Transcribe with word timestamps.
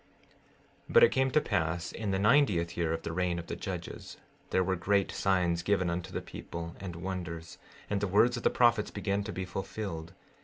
16:13 0.89 0.93
But 0.93 1.03
it 1.03 1.11
came 1.11 1.29
to 1.29 1.39
pass 1.39 1.91
in 1.91 2.09
the 2.09 2.17
ninetieth 2.17 2.75
year 2.75 2.91
of 2.91 3.03
the 3.03 3.11
reign 3.11 3.37
of 3.37 3.45
the 3.45 3.55
judges, 3.55 4.17
there 4.49 4.63
were 4.63 4.75
great 4.75 5.11
signs 5.11 5.61
given 5.61 5.91
unto 5.91 6.11
the 6.11 6.23
people, 6.23 6.75
and 6.79 6.95
wonders; 6.95 7.59
and 7.87 8.01
the 8.01 8.07
words 8.07 8.35
of 8.35 8.41
the 8.41 8.49
prophets 8.49 8.89
began 8.89 9.23
to 9.23 9.31
be 9.31 9.45
fulfilled. 9.45 10.13